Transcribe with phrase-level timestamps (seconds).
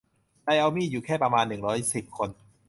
[0.45, 2.29] ไดออมีด อยู่แค่ประมาณ หนึ่งร้อยสิบ คน